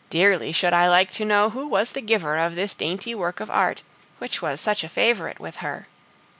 [0.09, 3.51] Dearly should I like to know who was the giver of this dainty work of
[3.51, 3.83] art,
[4.17, 5.85] which was such a favorite with her.